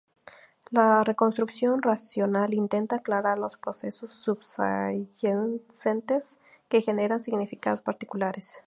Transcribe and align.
La 0.71 1.03
reconstrucción 1.03 1.83
racional 1.83 2.55
intenta 2.55 2.95
aclarar 2.95 3.37
los 3.37 3.55
procesos 3.55 4.13
subyacentes 4.15 6.39
que 6.69 6.81
generan 6.81 7.19
significados 7.19 7.83
particulares. 7.83 8.59